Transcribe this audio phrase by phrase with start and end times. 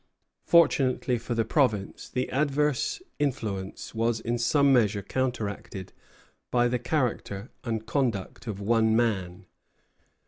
[0.45, 5.93] Fortunately for the province, the adverse influence was in some measure counteracted
[6.49, 9.45] by the character and conduct of one man.